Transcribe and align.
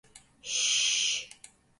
Şşşşş. 0.51 1.11